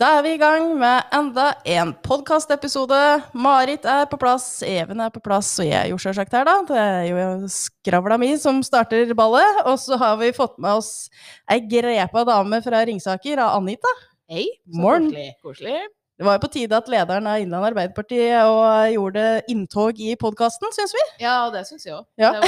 [0.00, 2.96] Da er vi i gang med enda en podkastepisode.
[3.36, 6.54] Marit er på plass, Even er på plass, og jeg er jo sjølsagt her, da.
[6.64, 9.60] Det er jo skravla mi som starter ballet.
[9.68, 11.10] Og så har vi fått med oss
[11.52, 13.92] ei grepa dame fra Ringsaker, av Anita.
[14.32, 14.46] Hei.
[14.64, 15.10] Så Morgen.
[15.12, 15.34] koselig.
[15.44, 15.82] koselig.
[16.20, 20.68] Det var jo på tide at lederen av Innlandet Arbeiderparti og gjorde inntog i podkasten,
[20.76, 21.04] syns vi.
[21.22, 22.04] Ja, det syns jeg òg.
[22.20, 22.34] Ja.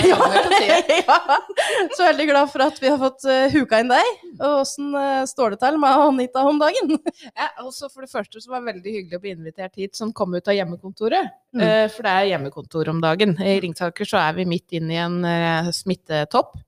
[0.92, 1.16] Ja.
[1.96, 4.10] Så veldig glad for at vi har fått eh, huka inn deg.
[4.36, 6.92] Og åssen eh, står det til med Anita om dagen?
[7.40, 10.12] Ja, også for det første så var det veldig hyggelig å bli invitert hit som
[10.12, 11.32] kom ut av hjemmekontoret.
[11.56, 11.64] Mm.
[11.64, 13.38] Eh, For det er hjemmekontor om dagen.
[13.40, 16.58] I Ringsaker så er vi midt inne i en eh, smittetopp.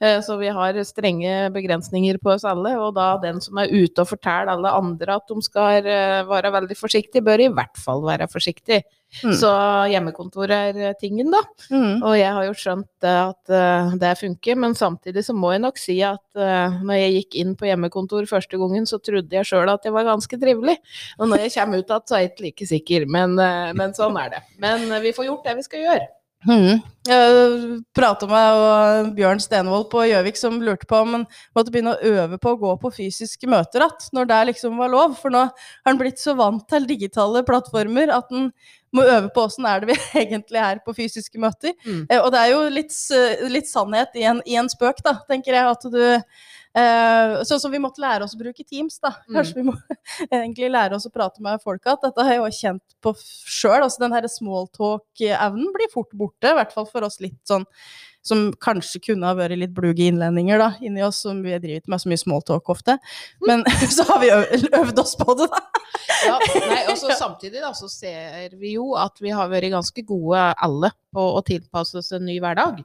[0.00, 4.02] Eh, Så vi har strenge begrensninger på oss alle, og da den som er ute
[4.02, 8.04] og forteller alle andre at de skal eh, være veldig forsiktige, bør i hvert fall
[8.04, 8.82] være forsiktig.
[9.24, 9.32] Mm.
[9.34, 9.50] Så
[9.90, 11.40] hjemmekontor er eh, tingen, da.
[11.72, 12.04] Mm.
[12.06, 13.54] Og jeg har jo skjønt at
[14.00, 17.66] det funker, men samtidig så må jeg nok si at når jeg gikk inn på
[17.66, 20.76] hjemmekontor første gangen, så trodde jeg sjøl at jeg var ganske trivelig.
[21.18, 23.36] Og når jeg kommer ut igjen, så er jeg ikke like sikker, men,
[23.80, 24.46] men sånn er det.
[24.62, 26.08] Men vi får gjort det vi skal gjøre.
[26.48, 26.80] Mm.
[27.04, 31.24] Jeg prata med Bjørn Stenvold på Gjøvik som lurte på om han
[31.56, 34.92] måtte begynne å øve på å gå på fysiske møter igjen, når det liksom var
[34.92, 35.16] lov.
[35.20, 38.48] For nå har han blitt så vant til digitale plattformer at han
[38.96, 41.76] må øve på åssen er det vi egentlig er på fysiske møter.
[41.84, 42.06] Mm.
[42.08, 42.96] Eh, og det er jo litt,
[43.52, 45.76] litt sannhet i en, i en spøk, da, tenker jeg.
[45.76, 46.00] At du
[46.78, 49.14] eh, Sånn som vi måtte lære oss å bruke Teams, da.
[49.26, 49.38] Mm.
[49.38, 49.74] Kanskje vi må
[50.28, 52.02] egentlig lære oss å prate med folk igjen.
[52.04, 53.80] Dette har jeg jo kjent på sjøl.
[53.80, 57.66] Altså, den her smalltalk-evnen blir fort borte, i hvert fall for oss litt sånn
[58.22, 61.88] som kanskje kunne ha vært litt bluge innlendinger da, inni oss, som vi har drevet
[61.90, 62.98] med så mye smalltalk ofte.
[63.46, 63.64] Men
[63.96, 65.62] så har vi øvd oss på det, da.
[66.26, 66.36] Ja,
[66.68, 70.40] nei, og så Samtidig da, så ser vi jo at vi har vært ganske gode
[70.56, 72.80] alle på å tilpasse oss en ny hverdag.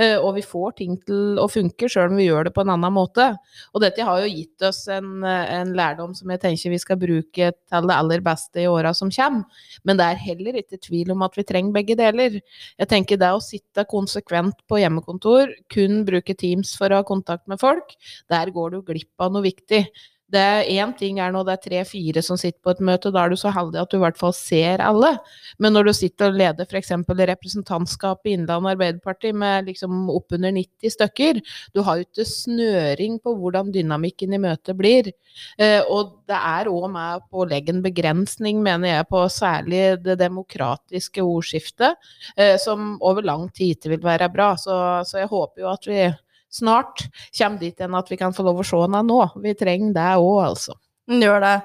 [0.00, 2.72] Eh, og vi får ting til å funke sjøl om vi gjør det på en
[2.74, 3.28] annen måte.
[3.72, 7.52] Og dette har jo gitt oss en, en lærdom som jeg tenker vi skal bruke
[7.54, 9.62] til det aller beste i åra som kommer.
[9.86, 12.40] Men det er heller ikke tvil om at vi trenger begge deler.
[12.42, 17.46] Jeg tenker det å sitte konsekvent på hjemmekontor, kun bruke Teams for å ha kontakt
[17.50, 17.94] med folk,
[18.30, 19.84] der går du glipp av noe viktig.
[20.28, 23.22] Det er Én ting er når det er tre-fire som sitter på et møte, da
[23.24, 25.14] er du så heldig at du i hvert fall ser alle.
[25.56, 26.92] Men når du sitter og leder f.eks.
[27.08, 31.40] representantskapet i Innlandet Arbeiderparti med liksom oppunder 90 stykker,
[31.72, 35.10] du har jo ikke snøring på hvordan dynamikken i møtet blir.
[35.56, 39.82] Eh, og det er òg med på å legge en begrensning, mener jeg, på særlig
[40.04, 41.96] det demokratiske ordskiftet,
[42.36, 44.52] eh, som over lang tid ikke vil være bra.
[44.60, 44.76] Så,
[45.08, 46.02] så jeg håper jo at vi
[46.50, 49.22] snart kommer dit igjen at vi kan få lov å se henne nå.
[49.44, 50.78] Vi trenger det òg, altså.
[51.08, 51.56] Han gjør det.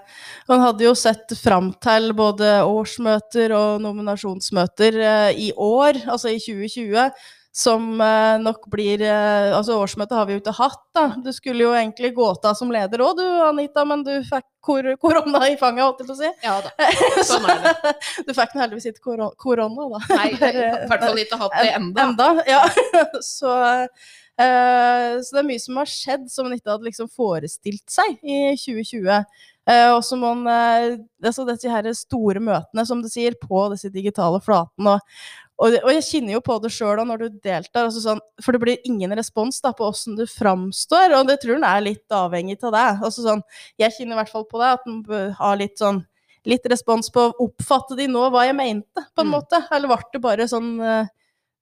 [0.47, 6.39] Han hadde jo sett fram til både årsmøter og nominasjonsmøter eh, i år, altså i
[6.39, 7.11] 2020,
[7.53, 11.03] som eh, nok blir eh, Altså, årsmøtet har vi jo ikke hatt, da.
[11.21, 14.87] Du skulle jo egentlig gå av som leder òg, du Anita, men du fikk kor
[15.01, 16.31] korona i fanget, holdt jeg på å si.
[16.47, 16.89] Ja da.
[17.29, 17.95] Sånn er det.
[18.29, 20.03] Du fikk nå heldigvis ikke koro korona, da.
[20.15, 22.03] Nei, i hvert fall ikke hatt det enda.
[22.07, 22.63] Enda, ja.
[23.19, 23.57] så,
[24.41, 28.19] eh, så det er mye som har skjedd som man ikke hadde liksom forestilt seg
[28.23, 29.23] i 2020.
[29.63, 33.61] Uh, og så må man uh, altså disse her store møtene, som du sier, på
[33.71, 34.97] disse digitale flatene.
[34.97, 35.13] Og,
[35.63, 38.59] og, og jeg kjenner jo på det sjøl når du deltar, altså sånn, for det
[38.59, 41.15] blir ingen respons da, på åssen du framstår.
[41.15, 43.05] Og det tror jeg er litt avhengig av deg.
[43.07, 43.43] Altså sånn,
[43.79, 46.03] jeg kjenner i hvert fall på det, at man bør ha litt sånn
[46.43, 49.35] litt respons på Oppfatte de nå hva jeg mente, på en Mm.
[49.37, 49.61] måte?
[49.71, 51.07] Eller ble det bare sånn eh,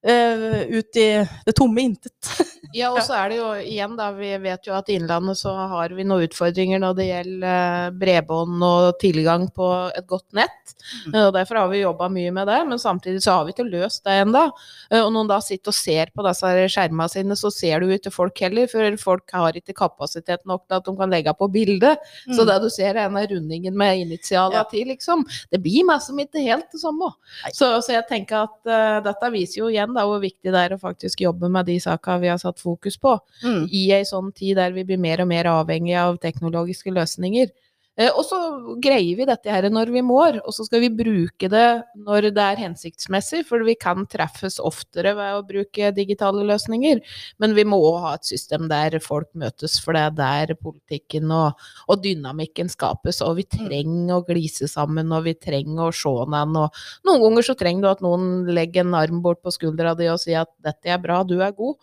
[0.09, 1.09] eh, ut i
[1.45, 2.17] det tomme intet?
[2.73, 5.53] Ja, og så er det jo igjen, da, vi vet jo at i Innlandet så
[5.73, 10.75] har vi noen utfordringer når det gjelder eh, bredbånd og tilgang på et godt nett.
[11.07, 11.13] Mm.
[11.15, 13.67] Eh, Og derfor har vi jobba mye med det, men samtidig så har vi ikke
[13.67, 14.43] løst det ennå.
[14.91, 18.11] Og når man da sitter og ser på disse skjermene sine, så ser du ikke
[18.13, 21.95] folk heller, for folk har ikke kapasitet nok til at de kan legge på bilde.
[22.31, 24.63] Så det du ser er denne rundingen med initialene Ja.
[24.71, 25.23] til, liksom.
[25.51, 27.11] Det blir meg som ikke helt det samme.
[27.53, 30.75] Så, så jeg tenker at uh, dette viser jo igjen da, hvor viktig det er
[30.75, 33.65] å faktisk jobbe med de sakene vi har satt fokus på, Mm.
[33.71, 37.49] i ei sånn tid der vi blir mer og mer avhengig av teknologiske løsninger.
[37.99, 38.37] Eh, og så
[38.81, 41.65] greier vi dette her når vi må, og så skal vi bruke det
[42.07, 47.01] når det er hensiktsmessig, for vi kan treffes oftere ved å bruke digitale løsninger.
[47.43, 51.33] Men vi må òg ha et system der folk møtes, for det er der politikken
[51.35, 51.59] og,
[51.91, 53.21] og dynamikken skapes.
[53.27, 56.67] Og vi trenger å glise sammen, og vi trenger å se hverandre.
[56.71, 60.07] Og noen ganger så trenger du at noen legger en arm bort på skuldra di
[60.11, 61.77] og sier at 'dette er bra, du er god'.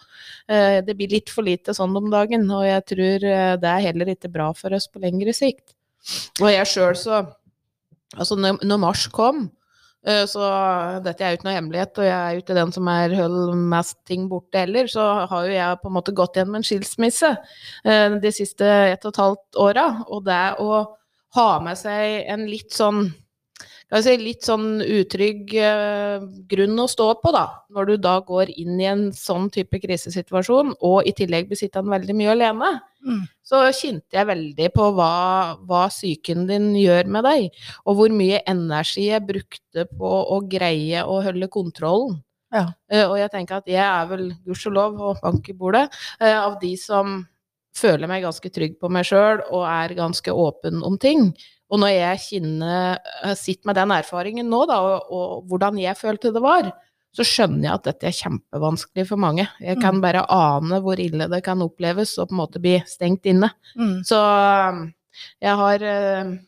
[0.49, 3.87] Eh, Det blir litt for lite sånn om dagen, og jeg tror eh, det er
[3.93, 5.78] heller ikke bra for oss på lengre sikt.
[6.41, 7.27] Og jeg sjøl så
[8.17, 9.43] Altså, når, mars kom,
[10.01, 10.47] eh, så
[11.05, 13.59] dette er jo ikke noe hemmelighet, og jeg er jo ikke den som er holder
[13.75, 17.35] mest ting borte heller, så har jo jeg på en måte gått gjennom en skilsmisse
[17.85, 19.87] eh, de siste ett og et halvt åra.
[20.09, 20.81] Og det å
[21.37, 23.11] ha med seg en litt sånn
[24.05, 27.47] si, litt sånn utrygg eh, grunn å stå på, da.
[27.73, 31.95] Når du da går inn i en sånn type krisesituasjon, og i tillegg blir sittende
[31.97, 32.73] veldig mye alene.
[33.05, 33.25] Mm.
[33.49, 35.12] Så kjente jeg veldig på hva,
[35.65, 37.47] hva psyken din gjør med deg,
[37.89, 42.19] og hvor mye energi jeg brukte på å greie å holde kontrollen.
[42.53, 42.67] Ja.
[42.93, 45.87] Uh, og jeg tenker at jeg er vel, gudskjelov og bank i bordet,
[46.21, 47.23] uh, av de som
[47.79, 51.31] føler meg ganske trygg på meg sjøl og er ganske åpen om ting.
[51.69, 56.00] Og når jeg kjenner, eh, sitter med den erfaringen nå, da, og, og hvordan jeg
[56.00, 56.71] følte det var,
[57.17, 59.47] så skjønner jeg at dette er kjempevanskelig for mange.
[59.61, 60.01] Jeg kan Mm.
[60.05, 63.51] bare ane hvor ille det kan oppleves å på en måte bli stengt inne.
[63.77, 64.05] Mm.
[64.05, 64.19] Så
[64.71, 64.93] um,
[65.43, 66.39] jeg har, eh,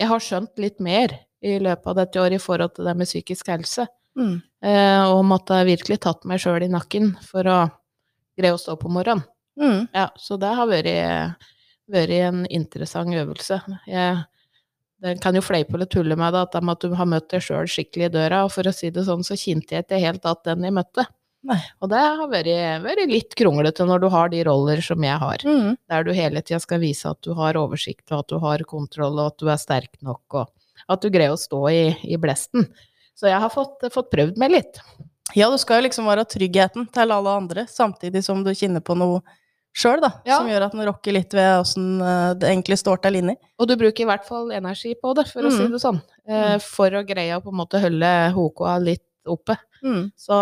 [0.00, 1.12] jeg har skjønt litt mer
[1.44, 3.86] i løpet av dette året i forhold til det med psykisk helse.
[4.18, 4.42] Mm.
[4.64, 7.58] Eh, og måtte virkelig tatt meg sjøl i nakken for å
[8.38, 9.22] greie å stå på morgenen.
[9.60, 9.88] Mm.
[9.94, 11.36] Ja, så det har vært,
[11.90, 13.60] vært en interessant øvelse.
[13.86, 14.24] Jeg
[15.04, 17.44] den kan jo fleipe eller tulle med det, at de at du har møtt deg
[17.44, 18.42] sjøl skikkelig i døra.
[18.46, 21.06] Og for å si det sånn, så kjente jeg ikke helt at den jeg møtte.
[21.46, 21.58] Nei.
[21.78, 22.50] Og det har vært,
[22.82, 25.44] vært litt kronglete når du har de roller som jeg har.
[25.46, 25.76] Mm.
[25.90, 29.20] Der du hele tida skal vise at du har oversikt, og at du har kontroll,
[29.22, 32.66] og at du er sterk nok, og at du greier å stå i, i blesten.
[33.18, 34.82] Så jeg har fått, fått prøvd meg litt.
[35.36, 38.96] Ja, du skal jo liksom være tryggheten til alle andre, samtidig som du kjenner på
[38.98, 39.22] noe
[39.76, 40.12] sjøl, da.
[40.26, 40.38] Ja.
[40.38, 43.36] Som gjør at den rokker litt ved åssen eh, det egentlig står til inni.
[43.58, 45.72] Og du bruker i hvert fall energi på det, for å si Mm.
[45.72, 46.00] det sånn.
[46.28, 49.56] Eh, for å greie å på en måte holde HK-a litt oppe.
[49.84, 50.10] Mm.
[50.16, 50.32] Så,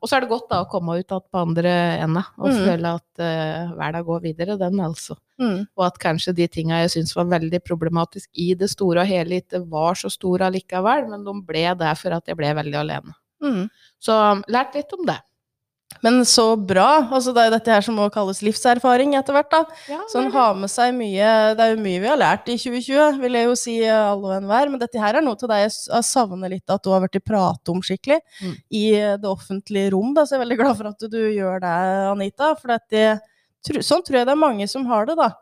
[0.00, 2.60] og så er det godt da å komme ut igjen på andre enda og Mm.
[2.64, 5.16] føle at uh, verden går videre, den altså.
[5.40, 5.66] Mm.
[5.76, 9.40] Og at kanskje de tinga jeg syns var veldig problematisk i det store og hele,
[9.42, 13.12] ikke var så store allikevel, men de ble det for at jeg ble veldig alene.
[13.42, 13.68] Mm.
[14.00, 14.14] Så
[14.48, 15.18] lært litt om det.
[16.02, 17.02] Men så bra.
[17.12, 19.58] Altså, det er jo dette her som må kalles livserfaring etter hvert, da.
[19.90, 22.56] Ja, Så en har med seg mye Det er jo mye vi har lært i
[22.56, 24.70] 2020, vil jeg jo si alle og enhver.
[24.72, 27.68] Men dette her er noe til deg jeg savner litt at du har blitt pratet
[27.74, 28.54] om skikkelig Mm.
[28.72, 30.14] i eh, det offentlige rom.
[30.14, 30.24] Da.
[30.24, 31.74] Så jeg er veldig glad for at du, gjør det,
[32.14, 32.54] Anita.
[32.56, 33.20] For dette,
[33.84, 35.32] sånn tror jeg det er mange som har det, da.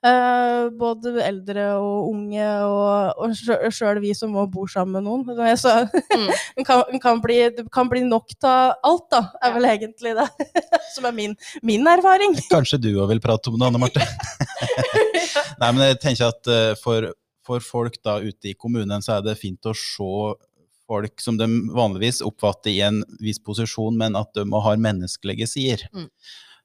[0.00, 5.56] Eh, både eldre og unge, og, og sjøl vi som må bo sammen med noen.
[5.60, 5.74] Så,
[6.16, 6.30] Mm.
[6.58, 9.20] en kan, en kan bli, det kan bli nok av alt, da.
[9.42, 9.54] Er Ja.
[9.58, 10.28] vel egentlig det
[10.94, 12.32] som er min, min erfaring.
[12.54, 14.00] Kanskje du òg vil prate om det, Anne Marte?
[15.60, 17.10] Nei, men jeg tenker at eh, for,
[17.46, 20.12] for folk da ute i kommunen, så er det fint å se
[20.90, 25.84] folk som de vanligvis oppfatter i en viss posisjon, men at de har menneskelige sider.
[25.94, 26.08] Mm.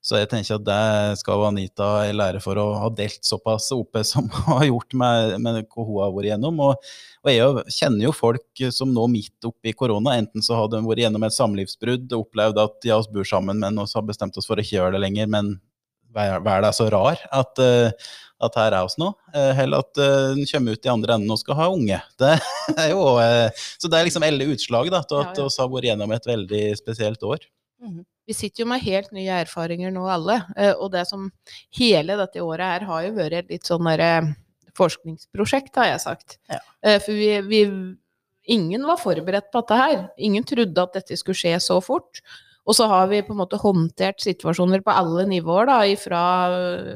[0.05, 4.27] Så jeg tenker at det skal Anita lære for å ha delt såpass oppe som
[4.29, 6.61] hun har gjort med, med hva hun har vært igjennom.
[6.67, 6.89] Og,
[7.25, 11.01] og jeg kjenner jo folk som nå midt oppi korona, enten så har de vært
[11.01, 14.45] igjennom et samlivsbrudd og opplevd at ja, oss bor sammen, men oss har bestemt oss
[14.49, 15.55] for å ikke gjøre det lenger, men
[16.15, 17.91] verden er så rar at, eh,
[18.45, 19.11] at her er oss nå.
[19.33, 22.01] Eh, Eller at eh, en kommer ut i andre enden og skal ha unge.
[22.19, 22.35] Det
[22.77, 23.03] er jo,
[23.81, 26.65] så det er liksom alle utslag da, til at oss har vært gjennom et veldig
[26.79, 27.43] spesielt år.
[28.25, 31.27] Vi sitter jo med helt nye erfaringer nå alle, eh, og det som
[31.77, 34.33] hele dette året her har jo vært et litt sånn derre
[34.75, 36.39] forskningsprosjekt, har jeg sagt.
[36.51, 36.59] Ja.
[36.83, 37.61] Eh, For vi, vi
[38.45, 40.01] Ingen var forberedt på dette her.
[40.21, 42.19] Ingen trodde at dette skulle skje så fort.
[42.65, 46.21] Og så har vi på en måte håndtert situasjoner på alle nivåer, da, fra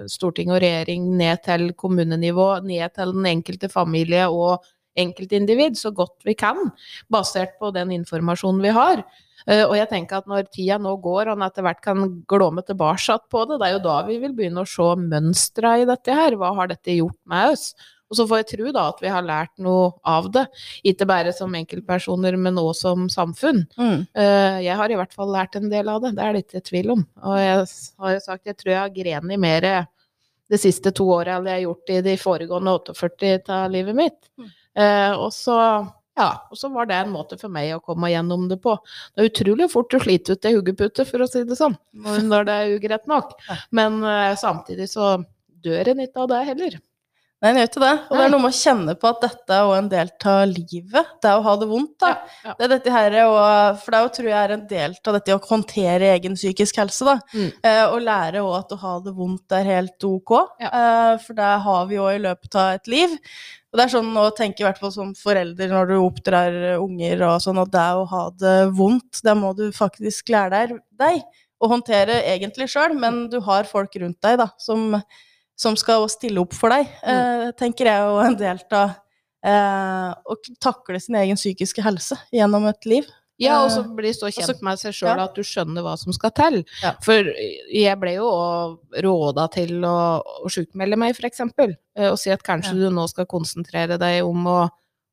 [0.10, 4.66] storting og regjering ned til kommunenivå, ned til den enkelte familie og
[5.00, 6.60] enkeltindivid, så godt vi kan,
[7.12, 9.04] basert på den informasjonen vi har.
[9.48, 12.62] Eh, Og jeg tenker at når tida nå går, og en etter hvert kan glåme
[12.68, 16.14] tilbake på det, det er jo da vi vil begynne å se mønstre i dette
[16.14, 16.36] her.
[16.36, 17.72] Hva har dette gjort med oss?
[18.10, 20.48] Og så får jeg tro da at vi har lært noe av det.
[20.84, 23.68] Ikke bare som enkeltpersoner, men også som samfunn.
[23.78, 24.08] Mm.
[24.18, 26.64] Eh, Jeg har i hvert fall lært en del av det, det er det ikke
[26.72, 27.04] tvil om.
[27.22, 27.68] Og jeg
[28.02, 29.62] har jo sagt, jeg tror jeg har grenet mer
[30.50, 34.18] de siste to åra enn jeg har gjort i de foregående 48 av livet mitt.
[34.42, 34.50] Mm.
[34.80, 35.58] Eh, og så
[36.20, 38.74] ja, og så var det en måte for meg å komme gjennom det på.
[39.14, 41.78] Det er utrolig fort å slite ut ei hodepute, for å si det sånn,
[42.32, 43.38] når det er ugreit nok.
[43.76, 45.18] Men eh, samtidig så
[45.64, 46.80] dør en ikke av det heller.
[47.40, 47.92] Nei, gjør ikke det.
[48.10, 51.12] Og det er noe med å kjenne på at dette er en del av livet.
[51.24, 52.10] Det er å ha det vondt, da.
[52.10, 52.56] Ja, ja.
[52.58, 55.16] Det er dette her, og, for det er jo, tror jeg er en del av
[55.16, 57.16] dette å håndtere egen psykisk helse, da.
[57.32, 57.48] Mm.
[57.72, 60.36] Eh, og lære òg at å ha det vondt er helt ok.
[60.66, 60.74] Ja.
[60.82, 63.16] Eh, for det har vi jo i løpet av et liv.
[63.70, 67.24] Og det er sånn å tenke i hvert fall som forelder når du oppdrar unger
[67.30, 70.66] og sånn, at det å ha det vondt, det må du faktisk lære
[71.00, 71.24] deg
[71.60, 74.96] å håndtere egentlig sjøl, men du har folk rundt deg da, som,
[75.60, 77.54] som skal stille opp for deg, mm.
[77.60, 78.94] tenker jeg, jo en del av
[79.44, 83.10] eh, å takle sin egen psykiske helse gjennom et liv.
[83.40, 85.28] Ja, og så Eh, bli så kjent med seg sjøl ja.
[85.30, 86.60] at du skjønner hva som skal til.
[86.84, 86.92] Ja.
[87.04, 87.30] For
[87.72, 88.28] jeg ble jo
[89.06, 93.98] råda til å, å sjukmelde meg, eh, Og si at kanskje du nå skal konsentrere
[93.98, 94.60] deg om å,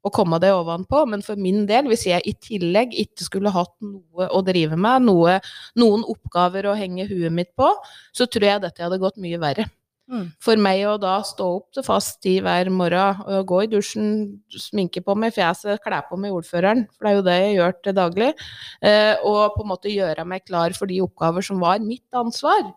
[0.02, 1.06] å komme deg ovenpå.
[1.06, 5.06] Men for min del, hvis jeg i tillegg ikke skulle hatt noe å drive med,
[5.06, 5.38] noe,
[5.78, 7.70] noen oppgaver å henge huet mitt på,
[8.12, 9.70] så tror jeg dette hadde gått mye verre.
[10.06, 10.26] Mm.
[10.42, 14.08] For meg å da stå opp til fast tid hver morgen, og gå i dusjen,
[14.54, 17.76] sminke på meg fjeset, kle på meg ordføreren, for det er jo det jeg gjør
[17.82, 18.32] til daglig,
[18.86, 22.70] eh, og på en måte gjøre meg klar for de oppgaver som var mitt ansvar,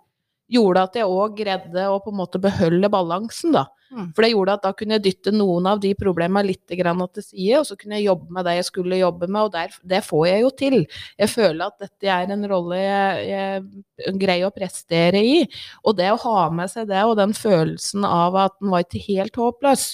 [0.49, 3.67] gjorde at jeg òg greide å på en måte beholde balansen, da.
[3.89, 4.11] Mm.
[4.13, 7.25] For det gjorde at da kunne jeg dytte noen av de problemene litt grann til
[7.25, 10.01] side, og så kunne jeg jobbe med det jeg skulle jobbe med, og der, det
[10.05, 10.77] får jeg jo til.
[11.17, 15.39] Jeg føler at dette er en rolle jeg, jeg greier å prestere i.
[15.83, 19.01] Og det å ha med seg det, og den følelsen av at den var ikke
[19.09, 19.89] helt håpløs.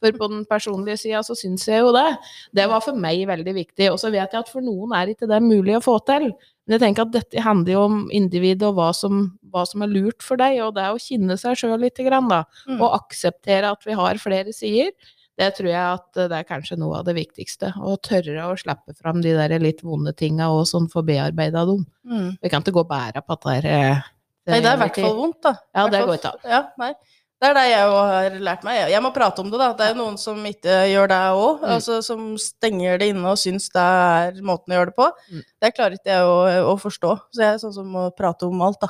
[0.00, 2.08] For på den personlige sida så syns jeg jo det.
[2.56, 3.90] Det var for meg veldig viktig.
[3.92, 6.30] Og så vet jeg at for noen er ikke det mulig å få til.
[6.70, 9.90] Men jeg tenker at dette handler jo om individet og hva som, hva som er
[9.90, 12.44] lurt for deg, og det er å kjenne seg sjøl litt, grann, da.
[12.68, 12.76] Mm.
[12.76, 14.94] Og akseptere at vi har flere sider.
[15.40, 17.72] Det tror jeg at det er kanskje noe av det viktigste.
[17.74, 21.82] Å tørre å slippe fram de der litt vonde tinga og sånn få bearbeida dem.
[22.06, 22.30] Mm.
[22.38, 24.08] Vi kan ikke gå og bære på at det er eh,
[24.50, 25.56] Nei, det er i hvert fall vondt, da.
[25.74, 26.46] Ja, det går ikke an.
[26.54, 26.92] Ja, nei.
[27.40, 28.90] Det er det jeg jo har lært meg.
[28.92, 29.72] Jeg- må prate om det, da.
[29.72, 31.60] Det er jo noen som ikke gjør det òg.
[31.62, 31.70] Mm.
[31.76, 35.06] Altså, som stenger det inne og syns det er måten å gjøre det på.
[35.32, 35.42] Mm.
[35.62, 36.36] Det klarer ikke jeg å,
[36.68, 37.14] å forstå.
[37.32, 38.88] Så jeg er sånn som må prate om alt, da.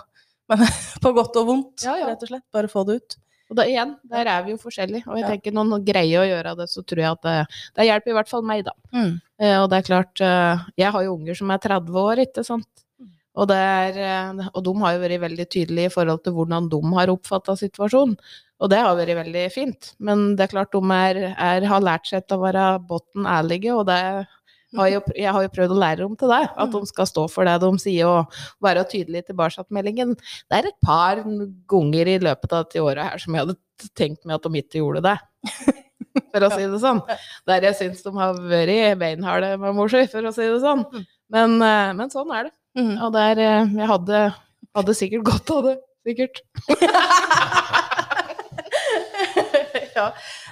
[0.51, 0.59] Men
[1.05, 2.07] på godt og vondt, Ja, ja.
[2.11, 2.43] rett og slett.
[2.53, 3.17] Bare få det ut.
[3.51, 5.07] Og da igjen, der er vi jo forskjellige.
[5.07, 5.31] Og jeg Ja.
[5.31, 7.39] tenker noen greier å gjøre det, så tror jeg at det,
[7.79, 8.73] det hjelper i hvert fall meg, da.
[8.95, 9.21] Mm.
[9.41, 12.45] Eh, og det er klart, eh, jeg har jo unger som er 30 år, ikke
[12.47, 12.67] sant.
[13.41, 16.69] Og, det er, eh, og de har jo vært veldig tydelige i forhold til hvordan
[16.73, 18.19] de har oppfatta situasjonen.
[18.61, 19.95] Og det har vært veldig fint.
[20.05, 23.73] Men det er klart de er, er, har lært seg til å være botten ærlige,
[23.73, 23.97] og det
[24.77, 26.43] har jo- jeg har jo prøvd å lære dem til det.
[26.57, 30.13] At de skal stå for det de sier og være tydelige i tilbakemeldingen.
[30.51, 33.57] Det er et par ganger i løpet av dette året her som jeg hadde
[33.97, 35.19] tenkt meg at de ikke gjorde det.
[36.31, 37.01] For å si det sånn.
[37.47, 40.85] Der jeg syns de har vært beinharde med mor si, for å si det sånn.
[41.31, 42.53] Men, eh, men sånn er det.
[42.79, 42.97] Mm.
[43.03, 44.27] Og der eh, Jeg hadde,
[44.77, 45.77] hadde sikkert godt av det.
[46.07, 46.43] Sikkert.
[49.97, 50.07] ja.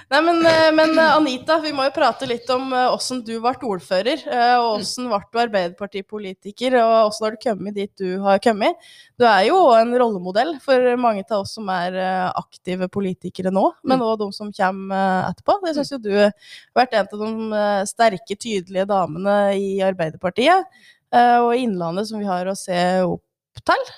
[0.09, 3.53] Nei, men, eh, men eh, Anita, vi må jo prate litt om åssen du ble
[3.71, 4.25] ordfører.
[4.59, 8.91] Og åssen ble du Arbeiderpartipolitiker, og åssen har du kommet dit du har kommet.
[9.15, 11.95] Du er jo en rollemodell for mange av oss som er
[12.33, 15.61] aktive politikere nå, men òg de som kommer etterpå.
[15.71, 16.35] Jeg syns jo du har
[16.75, 20.67] vært en av de sterke, tydelige damene i Arbeiderpartiet.
[21.13, 23.89] Eh, Og Innlandet som vi har å se opp til.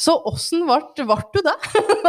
[0.00, 1.54] Så åssen ble ble du det?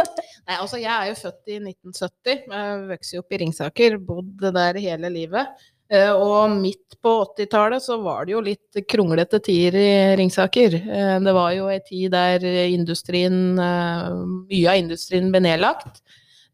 [0.46, 2.44] Nei, altså jeg er jo født i 1970.
[2.48, 5.50] Jeg vokste opp i Ringsaker, bodde der hele livet.
[5.92, 10.78] Eh, Og midt på 80-tallet så var det jo litt kronglete tider i Ringsaker.
[10.80, 14.08] Eh, Det var jo ei tid der industrien, eh,
[14.48, 16.00] mye av industrien ble nedlagt.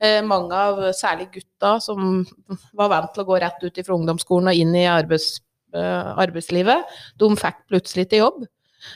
[0.03, 2.27] Eh, Mange av særlig gutta som
[2.75, 6.85] var vant til å gå rett ut fra ungdomsskolen og inn i arbeids, eh, arbeidslivet,
[7.19, 8.43] de fikk plutselig til jobb.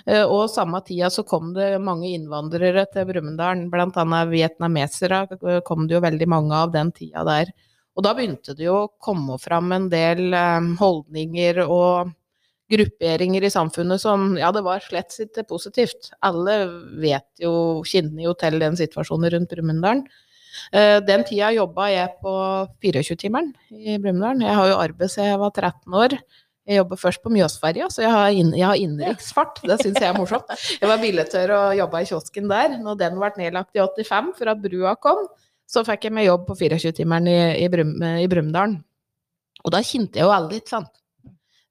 [0.07, 4.25] Eh, Og samme tida så kom det mange innvandrere til Brumunddal, bl.a.
[4.31, 7.53] vietnamesere eh, kom det jo veldig mange av den tida der.
[7.97, 12.13] Og da begynte det jo å komme fram en del eh, holdninger og
[12.73, 16.11] grupperinger i samfunnet som Ja, det var slett ikke positivt.
[16.27, 16.65] Alle
[16.99, 20.03] vet jo, kjenner jo til den situasjonen rundt Brumunddal.
[20.73, 22.33] Eh, Den tida jobba jeg på
[22.83, 24.43] 24-timeren i Brumunddal.
[24.43, 26.19] Jeg har jo arbeid siden jeg var 13 år.
[26.67, 29.61] Jeg jobber først på Mjøsferja, så jeg har, inn, jeg har innenriksfart.
[29.63, 30.51] Det syns jeg er morsomt.
[30.81, 32.75] Jeg var billettør og jobba i kiosken der.
[32.83, 35.23] Når den ble nedlagt i 85, for at brua kom,
[35.71, 38.77] så fikk jeg meg jobb på 24-timeren i, i, Brum, i Brumunddal.
[39.63, 40.93] Og da kjente jeg jo alle, ikke sant.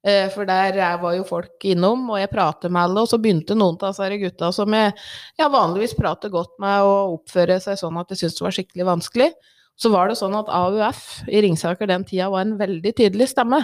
[0.06, 3.18] Eh, For der eh, var jo folk innom, og jeg pratet med alle, og så
[3.20, 4.92] begynte noen av disse gutta som jeg,
[5.40, 8.88] jeg vanligvis prater godt med, og oppføre seg sånn at jeg syntes det var skikkelig
[8.92, 9.28] vanskelig.
[9.76, 13.60] Så var det sånn at AUF i Ringsaker den tida var en veldig tydelig stemme.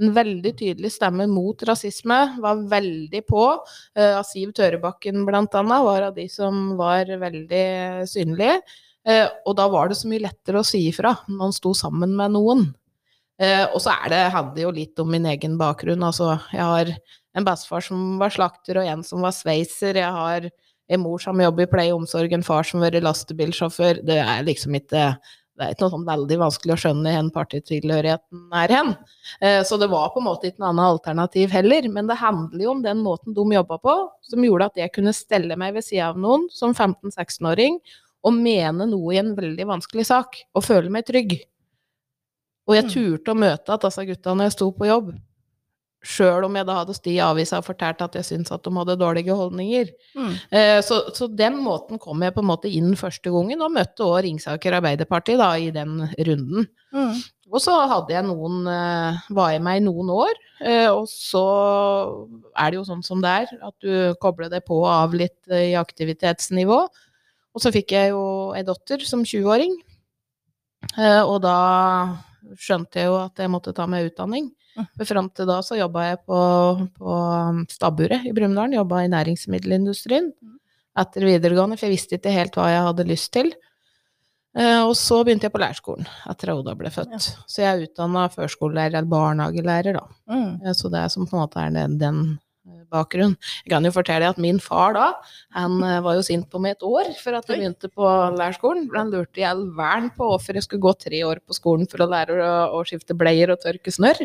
[0.00, 3.42] En veldig tydelig stemme mot rasisme, var veldig på.
[3.98, 8.62] Eh, Siv Tørebakken annet var av de som var veldig synlige.
[9.04, 12.14] Eh, og da var det så mye lettere å si ifra når man sto sammen
[12.16, 12.70] med noen.
[13.42, 16.04] Eh, og så det, handler jo litt om min egen bakgrunn.
[16.06, 16.92] Altså, jeg har
[17.36, 19.98] en bestefar som var slakter, og en som var sveiser.
[19.98, 20.48] Jeg har
[20.92, 24.02] en mor som jobber i pleie og omsorg, en far som har vært lastebilsjåfør.
[24.06, 25.12] Det er liksom ikke
[25.58, 28.92] det er ikke noe sånn veldig vanskelig å skjønne hvor partitilhørigheten er hen.
[29.40, 31.88] Eh, Så det var på en måte ikke noe annet alternativ heller.
[31.92, 35.12] Men det handler jo om den måten de jobba på, som gjorde at jeg kunne
[35.12, 37.78] stelle meg ved sida av noen som 15-16-åring
[38.24, 41.40] og mene noe i en veldig vanskelig sak, og føle meg trygg.
[42.68, 42.90] Og jeg Mm.
[42.94, 45.12] turte å møte at disse gutta når jeg sto på jobb.
[46.02, 48.72] Sjøl om jeg da hadde stått i avisa og fortalt at jeg syntes at de
[48.74, 49.92] hadde dårlige holdninger.
[50.18, 50.32] Mm.
[50.50, 54.02] Eh, Så, så den måten kom jeg på en måte inn første gangen, og møtte
[54.02, 56.66] òg Ringsaker Arbeiderparti da, i den runden.
[56.90, 57.20] Mm.
[57.52, 60.34] Og så hadde jeg noen eh, Var jeg med i noen år.
[60.64, 61.44] eh, Og så
[62.56, 65.38] er det jo sånn som det er, at du kobler deg på og av litt
[65.52, 66.80] eh, i aktivitetsnivå.
[67.52, 68.24] Og så fikk jeg jo
[68.56, 69.76] ei datter som 20-åring.
[70.98, 72.18] Eh, Og da
[72.58, 74.50] skjønte jeg jo at jeg måtte ta meg utdanning.
[74.96, 76.38] For fram til da så jobba jeg på,
[76.96, 77.16] på
[77.70, 78.72] stabburet i Brumunddal.
[78.78, 80.58] Jobba i næringsmiddelindustrien Mm.
[80.98, 83.52] etter videregående, for jeg visste ikke helt hva jeg hadde lyst til.
[84.54, 87.12] Eh, og så begynte jeg på lærerskolen etter at Oda ble født.
[87.14, 87.18] Ja.
[87.48, 90.02] Så jeg er utdanna førskolelærer eller barnehagelærer, da.
[90.28, 90.58] Mm.
[90.66, 92.38] Eh, Så det er som på en måte er den, den
[92.92, 93.34] bakgrunnen.
[93.64, 95.06] Jeg kan jo fortelle at min far da,
[95.56, 98.86] han eh, var jo sint på meg et år for at jeg begynte på lærerskolen.
[98.94, 102.04] Han lurte i all verden på hvorfor jeg skulle gå tre år på skolen for
[102.04, 104.22] å lære å, å skifte bleier og tørke snørr,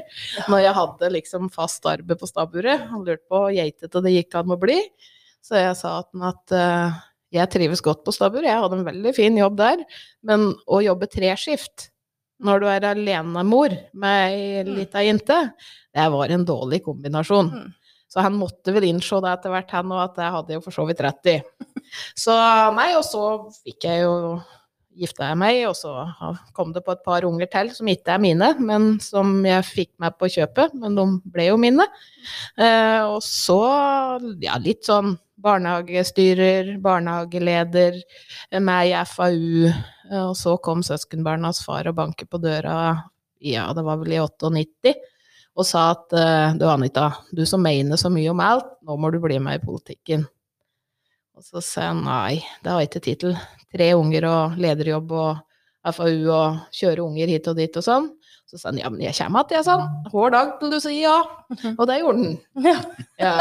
[0.52, 2.88] når jeg hadde liksom fast arbeid på stabburet.
[2.92, 4.80] Han lurte på geitete det gikk an å bli.
[5.46, 7.04] Så jeg sa til han at uh,
[7.36, 9.84] jeg trives godt på stabbur, jeg hadde en veldig fin jobb der,
[10.28, 11.90] men å jobbe treskift
[12.44, 15.38] når du er alenemor med ei lita jente,
[15.96, 17.50] det var en dårlig kombinasjon.
[17.50, 17.72] Mm.
[18.08, 20.76] Så han måtte vel innse det etter hvert, han, og at det hadde jo for
[20.76, 21.40] så vidt rett i.
[22.20, 22.36] Så
[22.76, 23.24] nei, og så
[23.64, 24.16] fikk jeg jo
[24.98, 25.92] gifta jeg meg, og så
[26.58, 29.92] kom det på et par unger til som ikke er mine, men som jeg fikk
[30.02, 31.86] med på kjøpet, men de ble jo mine.
[32.58, 33.60] Eh, og så,
[34.44, 38.00] ja, litt sånn barnehagestyrer, barnehageleder,
[38.58, 42.80] meg i FAU, eh, og så kom søskenbarnas far og banket på døra,
[43.44, 44.96] ja, det var vel i 98,
[45.58, 49.10] og sa at eh, du Anita, du som mener så mye om alt, nå må
[49.14, 50.28] du bli med i politikken.
[51.38, 53.34] Og så sa jeg nei, det har jeg ikke tid til.
[53.74, 55.42] Tre unger og lederjobb og
[55.98, 58.08] FAU og kjøre unger hit og dit og sånn.
[58.48, 60.08] Så sa han ja, men jeg kommer igjen, jeg, sa han.
[60.14, 61.18] Hver dag til du sier ja.
[61.74, 62.38] Og det gjorde han.
[62.70, 62.78] Ja.
[63.20, 63.36] Ja.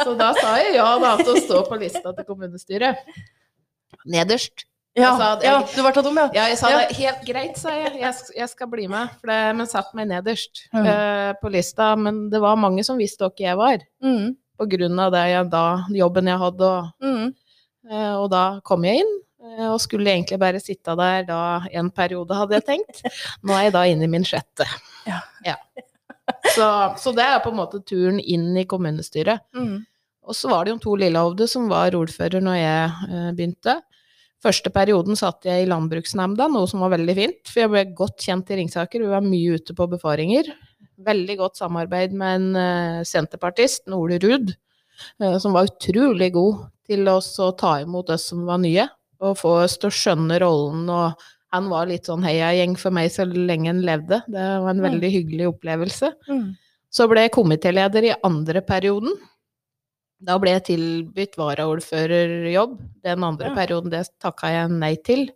[0.00, 3.02] Så da sa jeg ja da til å stå på lista til kommunestyret.
[4.08, 4.64] Nederst.
[4.96, 6.28] Ja, Jeg ja, du var tatt om, ja.
[6.34, 6.78] Ja, jeg sa Ja.
[6.88, 8.00] det helt greit, sa jeg.
[8.00, 9.08] Jeg, jeg skal bli med.
[9.20, 10.86] For det, men satt meg nederst Mm.
[10.86, 11.94] uh, på lista.
[11.96, 13.78] Men det var mange som visste hvem jeg var.
[14.02, 14.36] Mm.
[14.58, 16.62] På grunn av det jeg da, jobben jeg hadde.
[16.62, 17.34] Og, Mm.
[17.92, 19.14] uh, og da kom jeg inn.
[19.40, 23.02] eh, Og skulle egentlig bare sitte der da en periode, hadde jeg tenkt.
[23.44, 24.66] Nå er jeg da inne i min sjette.
[25.06, 25.54] Ja.
[26.54, 26.66] Så,
[26.98, 29.40] så det er på en måte turen inn i kommunestyret.
[29.54, 29.86] Mm.
[30.28, 33.78] Og så var det jo to Lillehovde som var ordfører når jeg begynte.
[34.44, 38.22] Første perioden satt jeg i landbruksnemnda, noe som var veldig fint, for jeg ble godt
[38.22, 39.02] kjent i Ringsaker.
[39.02, 40.52] Vi var mye ute på befaringer.
[41.08, 44.52] Veldig godt samarbeid med en eh, senterpartist, Ole Ruud,
[45.22, 47.18] eh, som var utrolig god til å
[47.58, 48.86] ta imot oss som var nye,
[49.18, 50.86] og få oss til å skjønne rollen.
[50.86, 54.20] og han var litt sånn heiagjeng for meg så lenge han levde.
[54.28, 56.12] Det var en veldig hyggelig opplevelse.
[56.28, 56.50] Mm.
[56.92, 59.14] Så ble jeg komitéleder i andre perioden.
[60.18, 62.78] Da ble jeg tilbudt varaordførerjobb.
[63.06, 63.54] Den andre Ja.
[63.54, 65.28] perioden det takka jeg nei til.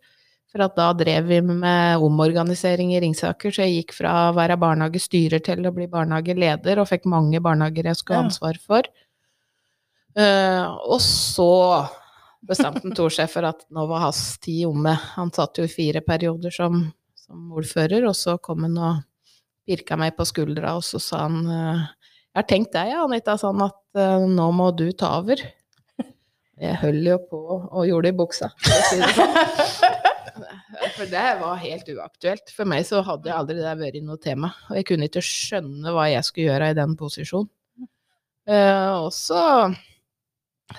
[0.52, 4.58] For at da drev vi med omorganisering i Ringsaker, så jeg gikk fra å være
[4.60, 8.82] barnehagestyrer til å bli barnehageleder, og fikk mange barnehager jeg skulle ha ansvar for.
[10.12, 11.88] Uh, og så
[12.44, 14.92] bestemte han Tor seg for at nå var hans tid omme.
[15.16, 19.00] Han satt jo i fire perioder som, som ordfører, og så kom han og
[19.64, 21.86] pirka meg på skuldra, og så sa han eh,
[22.32, 25.40] Jeg har tenkt deg, ja, Anita, sånn at uh, nå må du ta over.
[26.62, 29.36] Jeg holdt jo på og gjorde det i buksa, for å si det sånn.
[30.96, 32.50] For det var helt uaktuelt.
[32.54, 34.52] For meg så hadde jeg aldri det vært noe tema.
[34.70, 37.50] Og jeg kunne ikke skjønne hva jeg skulle gjøre i den posisjonen.
[38.48, 39.42] Uh, og så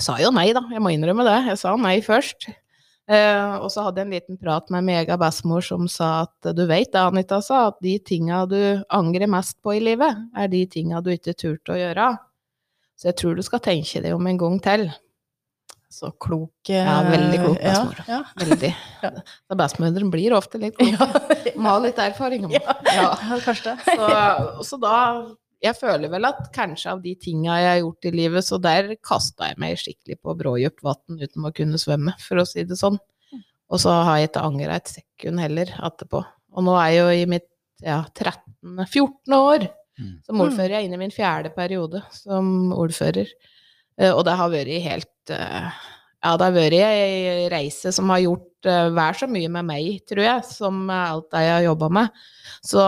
[0.02, 0.66] sa jeg jo nei, da.
[0.74, 1.38] Jeg må innrømme det.
[1.52, 2.50] Jeg sa nei først.
[3.12, 6.62] Eh, og så hadde jeg en liten prat med Mega bestemor som sa at du
[6.70, 8.60] vet det, Anita sa, at de tinga du
[8.96, 12.13] angrer mest på i livet, er de tinga du ikke turte å gjøre.
[12.96, 14.86] Så jeg tror du skal tenke deg om en gang til.
[15.94, 16.54] Så klok.
[16.72, 18.00] eh, Ja, veldig klok bestemor.
[18.08, 18.22] Ja.
[18.39, 18.72] Veldig.
[19.04, 19.12] Ja.
[19.60, 20.96] Bestemødrene blir ofte litt kloke.
[20.96, 21.52] Ja.
[21.60, 22.48] Må ha litt erfaring.
[22.48, 22.56] om.
[22.56, 22.63] Ja.
[22.88, 23.10] Ja.
[23.20, 23.98] ja, kanskje det.
[24.00, 24.96] Så, så da
[25.63, 28.95] Jeg føler vel at kanskje av de tinga jeg har gjort i livet, så der
[28.99, 32.76] kasta jeg meg skikkelig på brådypt vann uten å kunne svømme, for å si det
[32.80, 32.99] sånn.
[33.71, 36.19] Og så har jeg ikke angra et sekund heller etterpå.
[36.54, 37.47] Og nå er jeg jo i mitt
[37.84, 39.38] ja, 13.-14.
[39.39, 40.23] år Mm.
[40.26, 40.71] som ordfører.
[40.73, 43.28] Jeg er inne i min fjerde periode som ordfører.
[43.99, 45.67] Eh, Og det har vært helt eh,
[46.23, 50.23] Ja, det har vært ei reise som har gjort vær så mye med meg, tror
[50.26, 52.10] jeg, som alt det jeg har jobba med.
[52.65, 52.82] Så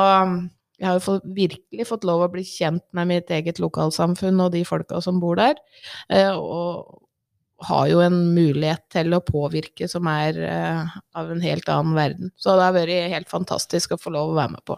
[0.79, 4.51] jeg har jo fått, virkelig fått lov å bli kjent med mitt eget lokalsamfunn og
[4.55, 5.55] de folka som bor der.
[6.09, 7.01] eh, Og
[7.65, 12.31] har jo en mulighet til å påvirke som er eh, av en helt annen verden.
[12.35, 14.75] Så det har vært helt fantastisk å få lov å være med på.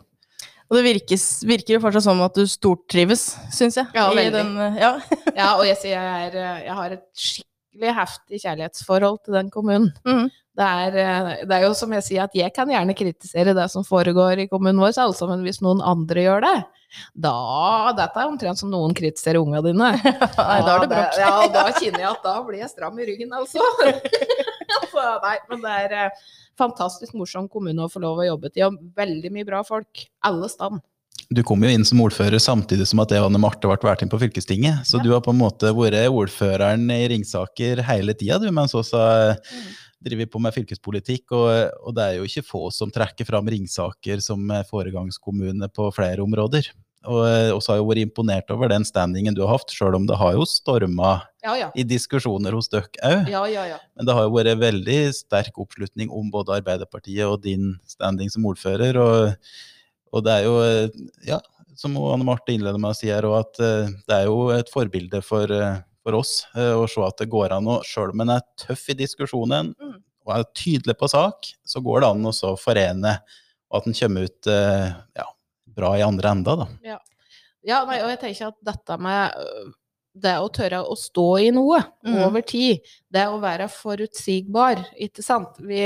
[0.67, 3.87] Og det virkes, virker jo fortsatt som at du stortrives, syns jeg.
[3.95, 4.31] Ja, i veldig.
[4.35, 4.93] Den, eh, ja.
[5.39, 9.93] Ja, og jeg sier jeg, er, jeg har et skikkelig heftig kjærlighetsforhold til den kommunen.
[10.05, 10.29] Mhm.
[10.57, 13.67] Det er, eh, det er jo som jeg sier, at jeg kan gjerne kritisere det
[13.69, 16.55] som foregår i kommunen vår, altså, men hvis noen andre gjør det,
[17.13, 17.33] da
[17.97, 19.91] Dette er omtrent som noen kritiserer unga dine.
[20.01, 21.19] Nei, da er det bråk.
[21.19, 23.61] Ja, og da kjenner jeg at da blir jeg stram i ryggen, altså.
[24.79, 28.71] altså nei, men det er eh, fantastisk morsom kommune å få lov å jobbe til,
[28.71, 30.07] og veldig mye bra folk.
[30.25, 30.81] Alle stand.
[31.29, 34.05] Du kom jo inn som ordfører samtidig som at jeg og Anne Marte ble valgt
[34.05, 34.87] inn på fylkestinget.
[34.87, 35.03] Så Ja.
[35.03, 39.35] du har på en måte vært ordføreren i Ringsaker hele tida, du, mens også har
[40.03, 41.31] driver på med fylkespolitikk.
[41.35, 46.25] Og, og det er jo ikke få som trekker fram Ringsaker som foregangskommune på flere
[46.25, 46.69] områder.
[47.07, 50.17] Og eh, har jo vært imponert over den standingen du har hatt, sjøl om det
[50.19, 51.67] har jo storma Ja, ja.
[51.77, 53.29] i diskusjoner hos dere òg.
[53.31, 53.77] Ja, ja, ja.
[53.95, 58.47] Men det har jo vært veldig sterk oppslutning om både Arbeiderpartiet og din standing som
[58.49, 58.99] ordfører.
[58.99, 59.53] Og,
[60.11, 60.57] og det er jo,
[61.29, 61.39] ja,
[61.77, 65.21] som Anne Marte innleder med å si her, at eh, det er jo et forbilde
[65.25, 68.37] for, eh, for oss eh, å se at det går an å, sjøl om en
[68.37, 69.97] er tøff i diskusjonen Mm.
[70.27, 73.13] og er tydelig på sak, så går det an å forene,
[73.67, 75.27] og at en kommer ut eh, ja,
[75.77, 76.67] bra i andre enda, da.
[77.67, 79.73] Ja, nei, og jeg tenker at dette med
[80.21, 82.19] det å tørre å stå i noe Mm.
[82.23, 82.79] over tid,
[83.11, 85.57] det å være forutsigbar, ikke sant.
[85.59, 85.81] Vi,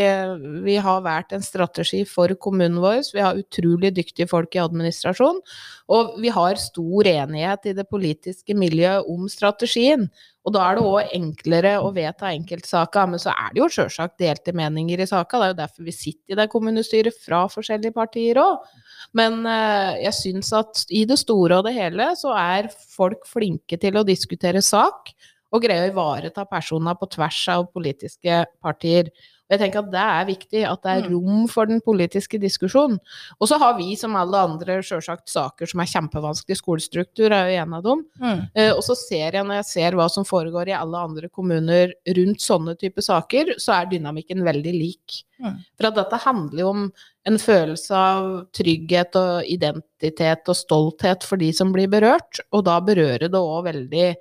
[0.65, 5.41] vi har valgt en strategi for kommunen vår, vi har utrolig dyktige folk i administrasjon,
[5.89, 10.09] og vi har stor enighet i det politiske miljøet om strategien.
[10.41, 14.17] Og da er det òg enklere å vedta enkeltsaker, men så er det jo sjølsagt
[14.21, 15.37] delte meninger i saka.
[15.37, 18.71] Det er jo derfor vi sitter i det kommunestyret fra forskjellige partier òg.
[19.17, 23.77] Men eh, jeg syns at i det store og det hele så er folk flinke
[23.81, 25.13] til å diskutere sak,
[25.51, 29.11] og greier å ivareta personer på tvers av politiske partier.
[29.51, 31.11] Og jeg tenker at det er viktig, at det er Mm.
[31.11, 32.97] rom for den politiske diskusjonen.
[33.41, 36.55] Og så har vi, som alle andre, sjølsagt saker som er kjempevanskelig.
[36.55, 38.05] Skolestruktur er jo en av dem.
[38.21, 38.49] Mm.
[38.55, 41.91] Eh, og så ser jeg, når jeg ser hva som foregår i alle andre kommuner
[42.07, 45.25] rundt sånne type saker, så er dynamikken veldig lik.
[45.41, 45.57] Mm.
[45.75, 46.93] For at dette handler jo om
[47.25, 52.79] en følelse av trygghet og identitet og stolthet for de som blir berørt, og da
[52.79, 54.15] berører det òg veldig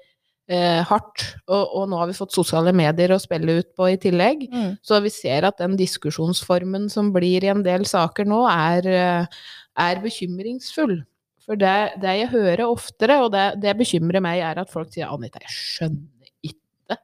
[0.50, 1.24] eh, hardt.
[1.48, 4.46] Og, og nå har vi fått sosiale medier å spille ut på i tillegg.
[4.50, 4.72] Mm.
[4.84, 9.40] Så vi ser at den diskusjonsformen som blir i en del saker nå, er, eh,
[9.86, 10.98] er bekymringsfull.
[11.46, 15.10] For det, det jeg hører oftere, og det, det bekymrer meg, er at folk sier
[15.10, 17.00] Anita, jeg skjønner ikke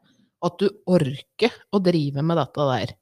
[0.47, 2.95] at du orker å drive med dette der.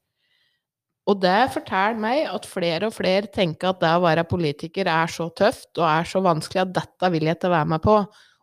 [1.04, 5.10] Og det forteller meg at flere og flere tenker at det å være politiker er
[5.12, 7.98] så tøft og er så vanskelig at dette vil jeg ikke være med på.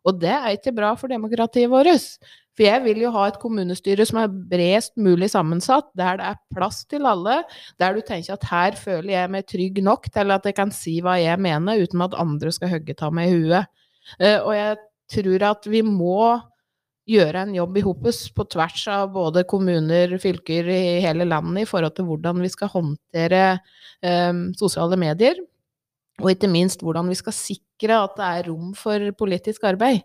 [0.07, 2.17] Og det er ikke bra for demokratiet vårt.
[2.57, 6.39] For jeg vil jo ha et kommunestyre som er bredest mulig sammensatt, der det er
[6.53, 7.41] plass til alle,
[7.79, 10.97] der du tenker at her føler jeg meg trygg nok til at jeg kan si
[11.03, 13.71] hva jeg mener, uten at andre skal hogge ta meg i huet.
[14.19, 14.81] Eh, og jeg
[15.15, 16.17] tror at vi må
[17.11, 21.69] gjøre en jobb i hopus på tvers av både kommuner, fylker i hele landet i
[21.69, 23.45] forhold til hvordan vi skal håndtere
[24.05, 25.39] um, sosiale medier,
[26.21, 30.03] og ikke minst hvordan vi skal sikre at det er rom for politisk arbeid.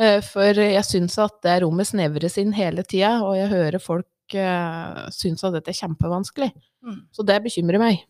[0.00, 4.36] Eh, For jeg syns at det rommet snevres inn hele tida, og jeg hører folk
[4.38, 6.50] uh, syns at dette er kjempevanskelig.
[6.82, 6.98] Mm.
[7.12, 8.02] Så det bekymrer meg.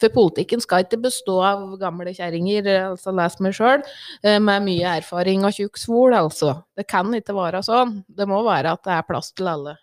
[0.00, 3.82] For politikken skal ikke bestå av gamle kjerringer, altså les meg sjøl,
[4.24, 6.54] med mye erfaring og tjukk svol, altså.
[6.72, 7.98] Det kan ikke være sånn.
[8.08, 9.76] Det må være at det er plass til alle.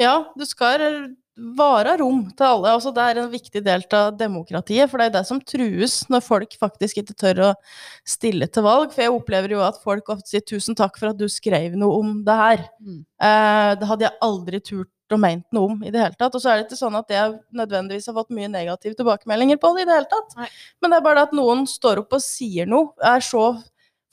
[0.00, 0.86] Ja, du skal
[1.34, 2.72] være rom til alle.
[2.76, 6.22] Altså, det er en viktig del av demokratiet, for det er det som trues når
[6.22, 7.52] folk faktisk ikke tør å
[8.06, 8.92] stille til valg.
[8.94, 11.98] For jeg opplever jo at folk ofte sier 'tusen takk for at du skrev noe
[11.98, 12.66] om det her'.
[12.80, 13.00] Mm.
[13.20, 16.34] Eh, det hadde jeg aldri turt og ment noe om i det hele tatt.
[16.34, 19.74] Og så er det ikke sånn at jeg nødvendigvis har fått mye negative tilbakemeldinger på
[19.74, 20.36] det i det hele tatt.
[20.38, 20.48] Nei.
[20.80, 23.60] Men det er bare det at noen står opp og sier noe, er så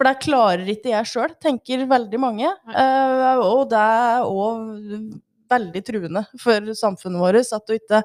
[0.02, 2.50] For det klarer ikke jeg sjøl, tenker veldig mange.
[2.74, 8.02] Eh, og det er òg veldig truende for samfunnet vårt at du ikke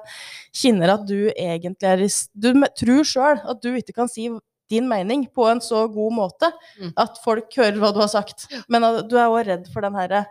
[0.55, 4.27] kjenner at du egentlig er i Du tror sjøl at du ikke kan si
[4.67, 6.91] din mening på en så god måte Mm.
[6.99, 8.47] at folk hører hva du har sagt.
[8.67, 10.25] Men du er òg redd for den herre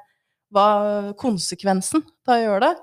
[0.53, 2.75] hva konsekvensen av å gjøre det.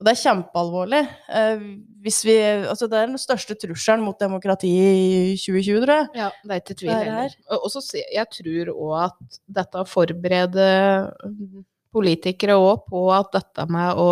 [0.00, 1.00] Og det er kjempealvorlig.
[1.28, 1.64] Eh,
[2.00, 2.36] hvis vi,
[2.70, 6.06] altså det er den største trusselen mot demokrati i 2020, tror jeg.
[6.22, 7.34] Ja, det er ikke tvil er heller.
[7.50, 10.68] Og og så tror jeg tror òg at dette å forberede
[11.94, 14.10] politikere òg på at dette med å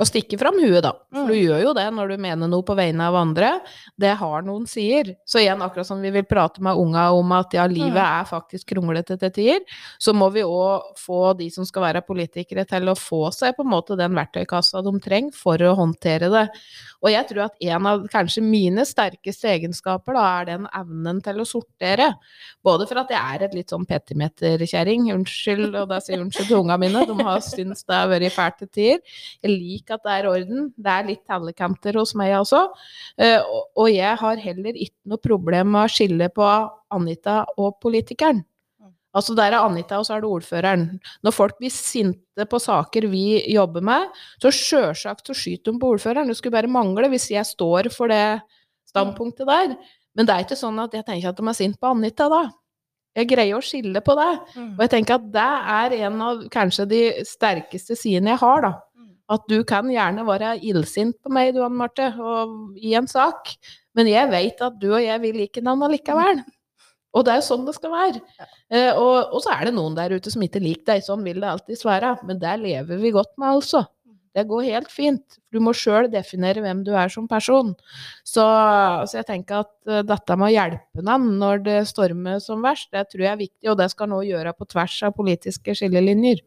[0.00, 0.92] å stikke fram huet, da.
[1.12, 1.44] For du Mm.
[1.46, 3.60] gjør jo det når du mener noe på vegne av andre.
[3.98, 5.14] Det har noen sier.
[5.24, 8.22] Så igjen, akkurat som vi vil prate med unga om at ja, livet Mm.
[8.22, 9.60] er faktisk kronglete til tider,
[10.00, 13.60] så må vi òg få de som skal være politikere til å få seg på
[13.64, 16.48] en måte den verktøykassa de trenger for å håndtere det.
[17.04, 21.34] Og jeg tror at en av kanskje mine sterkeste egenskaper da, er den evnen til
[21.36, 22.14] å sortere.
[22.64, 26.48] Både for at jeg er et litt sånn petimeterkjerring, unnskyld, og da sier jeg unnskyld
[26.48, 29.00] til unga mine, de har syntes det har vært fælt til tider.
[29.44, 30.72] Jeg liker at det er orden.
[30.78, 32.68] Det er litt tellekanter hos meg også.
[33.18, 37.80] Eh, og- Og jeg har heller ikke noe problem med å skille på Anita og
[37.80, 38.44] politikeren.
[39.14, 41.00] Altså Der er Anita, og så er det ordføreren.
[41.22, 44.08] Når folk blir sinte på saker vi jobber med,
[44.42, 46.26] så sjølsagt så skyter de på ordføreren.
[46.26, 48.42] Det skulle bare mangle hvis jeg står for det
[48.88, 49.76] standpunktet der.
[50.16, 52.48] Men det er ikke sånn at jeg tenker at de er sint på Anita da.
[53.16, 54.40] Jeg greier å skille på det.
[54.74, 58.72] Og jeg tenker at det er en av kanskje de sterkeste sidene jeg har, da.
[59.32, 63.54] At du kan gjerne være illsint på meg, du Anne Marte, og i en sak,
[63.96, 66.44] men jeg vet at du og jeg vil like hverandre likevel.
[67.14, 68.20] Og det er jo sånn det skal være.
[68.74, 71.38] Eh, og, og så er det noen der ute som ikke liker deg, sånn vil
[71.40, 72.16] det alltids være.
[72.26, 73.84] Men det lever vi godt med, altså.
[74.34, 75.36] Det går helt fint.
[75.54, 77.70] Du må sjøl definere hvem du er som person.
[78.26, 82.64] Så, så jeg tenker at eh, dette med å hjelpe noen når det stormer som
[82.66, 85.78] verst, det tror jeg er viktig, og det skal nå gjøre på tvers av politiske
[85.78, 86.42] skillelinjer.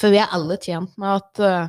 [0.00, 1.68] For vi er alle tjent med at eh,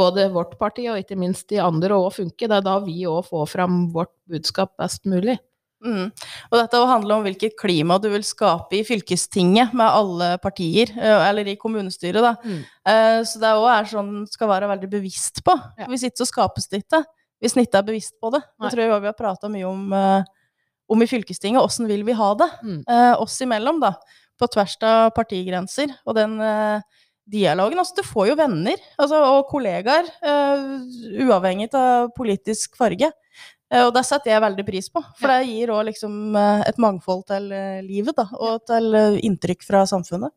[0.00, 2.48] både vårt parti og ikke minst de andre òg funker.
[2.48, 5.36] Det er da vi òg får fram vårt budskap best mulig.
[5.80, 6.10] Mm.
[6.52, 11.22] Og dette handler om hvilket klima du vil skape i fylkestinget med alle partier, eh,
[11.28, 12.34] eller i kommunestyret, da.
[12.44, 12.58] Mm.
[12.92, 15.56] Eh, Så det òg er sånn skal være veldig bevisst på.
[15.78, 15.88] Ja.
[15.88, 17.02] Hvis ikke så skapes det ikke.
[17.40, 18.42] Hvis en ikke er bevisst på det.
[18.60, 19.92] Det tror jeg vi har prata mye om,
[20.92, 21.62] om i fylkestinget.
[21.64, 22.48] Åssen vil vi ha det?
[22.60, 22.82] Mm.
[23.16, 23.94] Oss imellom, da.
[24.36, 25.88] På tvers av partigrenser.
[26.04, 26.36] Og den
[27.26, 27.78] dialogen.
[27.78, 30.80] Altså, du får jo venner altså, og kollegaer, uh,
[31.26, 33.12] uavhengig av politisk farge.
[33.70, 36.78] Uh, Og det setter jeg veldig pris på, for det gir òg liksom uh, et
[36.82, 37.50] mangfold til
[37.86, 40.34] livet, da, og til inntrykk fra samfunnet.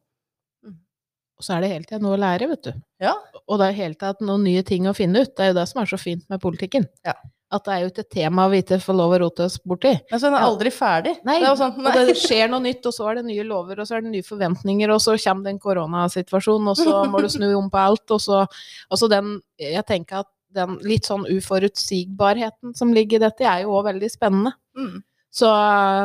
[1.33, 2.75] Og så er det hele tida noe å lære, vet du.
[3.01, 3.15] Ja.
[3.49, 5.31] Og det er hele tida noen nye ting å finne ut.
[5.33, 6.85] Det er jo det som er så fint med politikken.
[7.03, 7.15] Ja.
[7.53, 9.91] At det er jo ikke et tema vi ikke får lov å rote oss borti.
[10.09, 11.13] Men så den er aldri ferdig.
[11.27, 13.89] Nei, det sånn, og det skjer noe nytt, og så er det nye lover, og
[13.89, 17.49] så er det nye forventninger, og så kommer den koronasituasjonen, og så må du snu
[17.59, 18.45] om på alt, og så
[18.93, 23.73] Altså den Jeg tenker at den litt sånn uforutsigbarheten som ligger i dette, er jo
[23.77, 24.53] òg veldig spennende.
[24.77, 25.01] Mm.
[25.33, 25.49] Så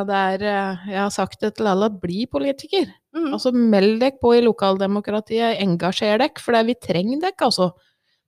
[0.09, 2.87] det er eh, Jeg har sagt det til alle, bli politiker.
[3.15, 3.29] Mm.
[3.35, 7.71] Altså meld dere på i lokaldemokratiet, engasjer dere, for det vi trenger dere, altså.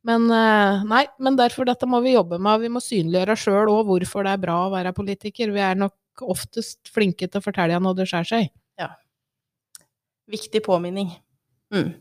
[0.08, 2.64] Men eh, nei, men derfor dette må vi jobbe med.
[2.64, 5.54] Vi må synliggjøre sjøl òg hvorfor det er bra å være politiker.
[5.54, 8.54] Vi er nok oftest flinke til å fortelle når det skjærer seg.
[8.82, 8.94] Ja.
[10.32, 11.14] Viktig påminning.
[11.74, 11.94] Mm.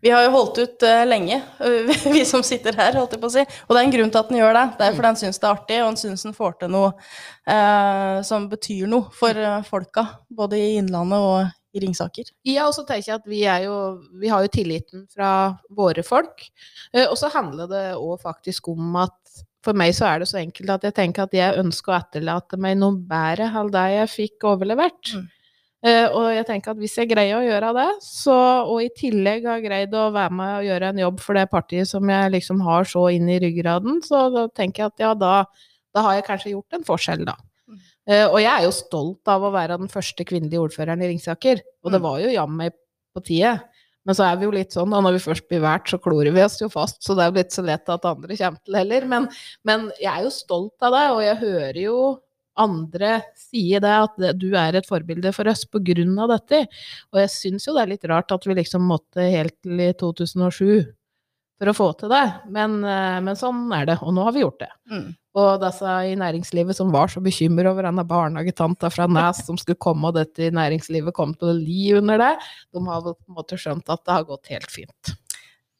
[0.00, 1.40] Vi har jo holdt ut eh, lenge,
[2.14, 3.44] vi som sitter her, holdt jeg på å si.
[3.66, 4.66] Og det er en grunn til at den gjør det.
[4.78, 6.92] Det er fordi den syns det er artig, og den syns den får til noe
[7.48, 10.06] eh, som betyr noe for folka.
[10.28, 12.30] Både i Innlandet og i Ringsaker.
[12.48, 13.76] Ja, og så tenker jeg at vi jo
[14.20, 16.46] Vi har jo tilliten fra våre folk.
[16.92, 19.16] Eh, Og så handler det òg faktisk om at
[19.64, 22.56] for meg så er det så enkelt at jeg tenker at jeg ønsker å etterlate
[22.56, 25.12] meg noe bedre enn det jeg fikk overlevert.
[25.14, 25.28] Mm.
[25.80, 28.36] Uh, og jeg tenker at hvis jeg greier å gjøre det, så,
[28.68, 31.88] og i tillegg har greid å være med og gjøre en jobb for det partiet
[31.88, 35.32] som jeg liksom har så inn i ryggraden, så da tenker jeg at ja, da,
[35.96, 37.38] da har jeg kanskje gjort en forskjell, da.
[38.10, 41.60] Eh, og jeg er jo stolt av å være den første kvinnelige ordføreren i Ringsaker,
[41.84, 42.06] og det Mm.
[42.08, 42.72] var jo jammen
[43.14, 43.60] på tide.
[44.06, 46.32] Men så er vi jo litt sånn, og når vi først blir valgt, så klorer
[46.32, 48.74] vi oss jo fast, så det er jo litt så lett at andre kommer til
[48.74, 49.06] heller.
[49.06, 49.28] Men,
[49.62, 52.20] men jeg er jo stolt av deg, og jeg hører jo
[52.56, 56.66] andre si det, at du er et forbilde for oss på grunn av dette.
[57.12, 59.92] Og jeg syns jo det er litt rart at vi liksom måtte helt til i
[59.92, 60.88] 2007
[61.60, 64.44] for å få til det, men, eh, men sånn er det, og nå har vi
[64.46, 64.70] gjort det.
[64.90, 65.08] Mm.
[65.40, 69.78] Og disse i næringslivet som var så bekymret over denne barnehagetanta fra Nes som skulle
[69.78, 72.32] komme, og dette i næringslivet kom til å li under det,
[72.72, 75.12] de har på en måte skjønt at det har gått helt fint.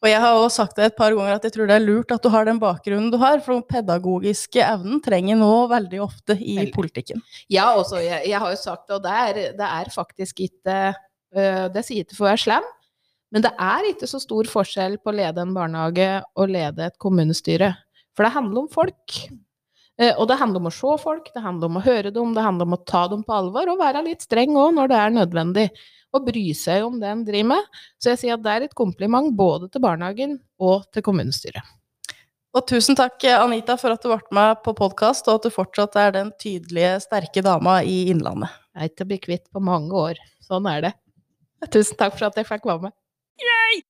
[0.00, 2.12] Og jeg har også sagt det et par ganger at jeg tror det er lurt
[2.14, 6.36] at du har den bakgrunnen du har, for den pedagogiske evnen trenger nå veldig ofte
[6.38, 6.74] i Veldig.
[6.76, 7.24] politikken.
[7.52, 10.76] Ja, også, jeg, jeg har jo sagt det, og det er, det er faktisk ikke
[11.36, 12.70] øh, Det sier ikke for å være slem,
[13.30, 16.98] men det er ikke så stor forskjell på å lede en barnehage og lede et
[17.02, 17.72] kommunestyre.
[18.16, 19.16] For det handler om folk.
[20.00, 22.42] Eh, Og det handler om å se folk, det handler om å høre dem, det
[22.42, 25.10] handler om å ta dem på alvor, og være litt streng òg når det er
[25.18, 25.66] nødvendig.
[26.10, 27.66] Og bry seg om det en driver med.
[28.02, 31.62] Så jeg sier at det er et kompliment både til barnehagen og til kommunestyret.
[32.50, 35.94] Og tusen takk, Anita, for at du ble med på podkast, og at du fortsatt
[36.02, 38.50] er den tydelige, sterke dama i Innlandet.
[38.74, 40.18] Jeg er ikke blitt kvitt på mange år.
[40.42, 40.92] Sånn er det.
[41.70, 42.96] Tusen takk for at jeg fikk være med.
[43.40, 43.82] Yay!